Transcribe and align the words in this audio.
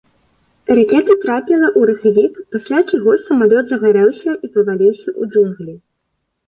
Ракета 0.77 1.13
трапіла 1.25 1.67
ў 1.67 1.83
рухавік, 1.91 2.33
пасля 2.57 2.79
чаго 2.89 3.11
самалёт 3.27 3.65
загарэўся 3.75 4.31
і 4.35 4.47
паваліўся 4.57 5.09
ў 5.21 5.35
джунглі. 5.35 5.73